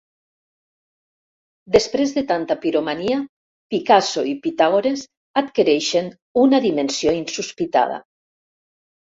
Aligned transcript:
Després 1.75 2.13
de 2.15 2.23
tanta 2.31 2.57
piromania, 2.63 3.19
Picasso 3.75 4.23
i 4.31 4.35
Pitàgores 4.47 5.05
adquireixen 5.43 6.11
una 6.47 6.65
dimensió 6.67 7.17
insospitada. 7.23 8.03